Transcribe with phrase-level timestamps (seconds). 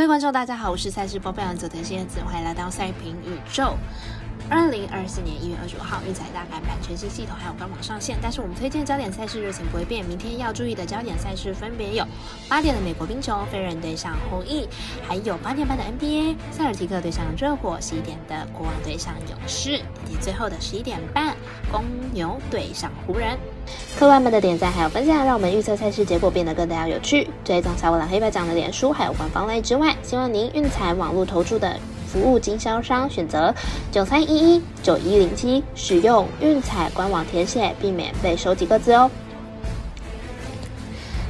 [0.00, 3.76] 各位观众，大家好，我是赛事播报员佐藤新叶子，欢迎来到赛评宇宙。
[4.50, 8.18] 二零二四年一月二十五号，运彩大改版，全新系统还有官网上线。
[8.20, 10.04] 但是我们推荐焦点赛事热情不会变。
[10.04, 12.04] 明天要注意的焦点赛事分别有
[12.48, 14.68] 八点的美国冰球飞人对上红翼，
[15.06, 21.36] 还有八点半的 NBA 塞尔提克对上热火，十一点的国王对上勇士，以及最后的十一点半
[21.70, 23.38] 公牛对上湖人。
[23.96, 27.30] 客官们的点赞还有分享，让我们预测赛事结果变得更加有趣。
[27.44, 31.78] 追踪财务蓝黑白奖的脸书还有官方类之外，希望您运彩网络投注的。
[32.10, 33.54] 服务经销商选择
[33.92, 39.10] 九三一一九一零七，使用运彩官网填写，避免被收几个字哦。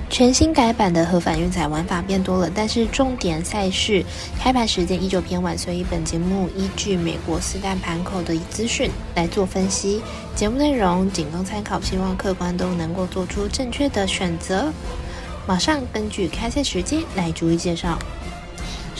[0.09, 4.05] 全新改版的合法运彩玩法变多了，但是重点赛事
[4.41, 10.03] 开盘时间依旧偏晚，所以本节目依据美国四大盘口的资讯来做分析。
[10.35, 14.73] 节目内容仅供参考，希望客观都能够做出正确的选择。
[15.47, 17.97] 马上根据开赛时间来逐一介绍。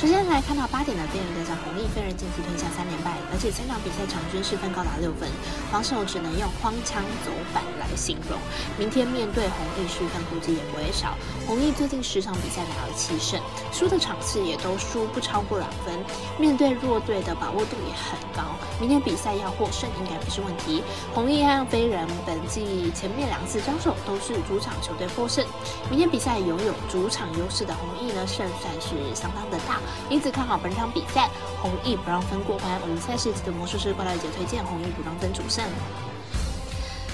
[0.01, 5.29] 首先来看到八点的飞人对上红翼，飞人近期吞下三连败，而且三场比赛场均失分高达六分，
[5.71, 8.41] 防守只能用荒腔走板来形容。
[8.79, 11.19] 明天面对红翼，失分估计也不会少。
[11.47, 13.39] 红翼最近十场比赛拿了七胜，
[13.75, 15.93] 输的场次也都输不超过两分，
[16.39, 18.57] 面对弱队的把握度也很高。
[18.81, 20.83] 明天比赛要获胜应该不是问题。
[21.13, 25.45] 红翼和飞人本季前面两次交手都是主场球队获胜，
[25.91, 29.79] 明天比赛拥有主场优势的红翼呢，胜算是相当的大。
[30.09, 31.29] 因此看好本场比赛，
[31.61, 32.81] 红翼不让分过关。
[32.83, 35.65] 我们赛事的魔术师过来姐推荐红翼不让分主胜。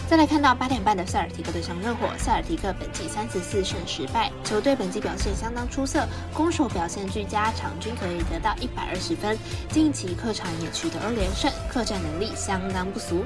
[0.08, 9.36] 再来看到八点半的塞尔提克对上热火，塞尔提克本季三十四胜十败，球队本季表现相当出色，攻守表现俱佳，场均可以得到一百二十分，
[9.68, 13.24] 近期客场也取得二连胜，客战能力相当不俗。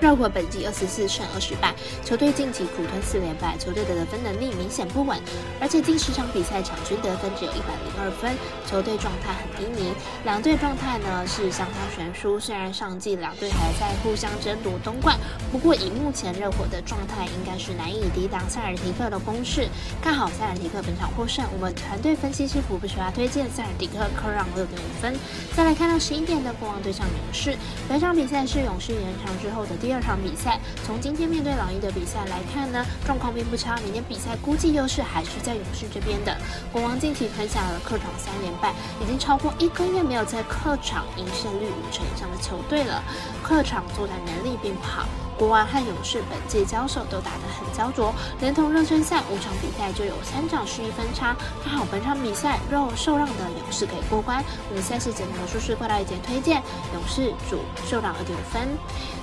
[0.00, 5.18] 热火本季二十四胜二十败，球队近期苦吞四连败，球队的得分能力明显不稳，
[5.60, 8.32] 而且近十场比赛场均得分只有一百零二分，
[8.64, 9.92] 球队状态很低迷。
[10.24, 15.18] 两队状态呢是相当悬殊，虽然上季两队还在互相争夺东冠，
[15.50, 19.66] 不过以目前热火的状态，应该是难以抵挡塞尔提克的攻势。
[20.00, 25.12] 看好塞尔提克本场获胜，我们团队分析师福布斯推荐塞尔提克客让六点五分。
[25.56, 27.56] 再来看到十一点的国王对上勇士，
[27.88, 29.87] 本场比赛是勇士延长之后的第。
[29.88, 33.74] 第二场比赛，从今天面对老鹰的比赛来看呢，状况并不差。
[33.78, 36.36] 明天比赛估计优势还是在勇士这边的。
[36.70, 43.02] 国王近期吞下了客场三连败，已经超过一个月没有在客场赢胜率五成以上的球队了，
[43.42, 45.06] 客场作战能力并不好。
[45.38, 51.36] 国王和勇士本届交手都打得很焦灼，连同热身赛五场比赛就有三场失一分差。
[51.62, 54.44] 看好本场比赛肉受让的勇士可以过关。
[54.68, 56.60] 我们赛事节目魔术师过来一节推荐
[56.92, 58.68] 勇士主受让二点五分。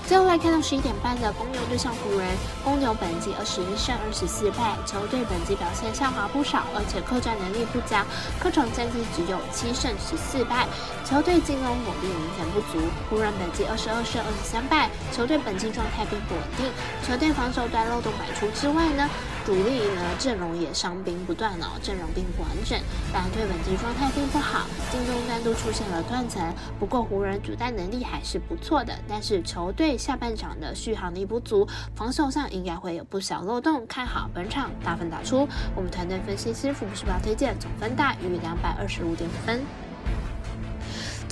[0.08, 2.30] 最后来看到十一点半的公牛对上湖人，
[2.64, 8.06] 公牛本季二十一胜二十四败，球队本季表现下滑不少，而且客战能力不佳，
[8.40, 10.68] 客场战绩只有七胜十四败，
[11.03, 12.80] 球队进攻火力明显不足。
[13.09, 16.05] 湖人本季二十二胜二十三败，球队本季状态。
[16.10, 16.66] 并不稳定，
[17.04, 19.10] 球队防守端漏洞百出之外呢，
[19.46, 22.80] 主力呢阵容也伤兵不断哦，阵容并不完整，
[23.14, 26.42] 蓝队本季状态并不好，进攻端都出现了断层。
[26.80, 33.86] 不过湖人主带能力还是不错的，但是球队下半场的续航力不足，防守上应该会有不小漏洞。
[33.88, 39.84] 看好本场大分打出，我们团队分析师傅是不要推荐总分大于两百二十五点五分。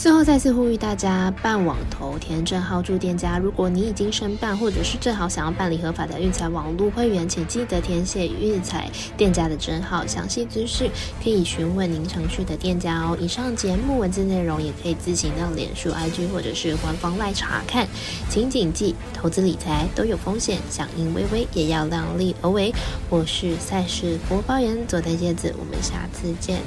[0.04, 3.38] 最后再次呼吁大家办网投填证号注店家。
[3.38, 10.06] 如果你已经申办，或者是正好想要办理合法的运彩网络会员，请记得填写运彩店家的证号。
[10.06, 10.92] 详细资讯
[11.24, 13.18] 可以询问您程序的店家哦。
[13.18, 17.88] 以上节目文字内容也可以自行到脸书、IG 或者是官方来查看。
[18.30, 22.74] 请谨记，投资理财都有风险，响应微微也要量力而为。
[23.10, 26.60] 我是赛事播报员佐藤叶子，我们下次见。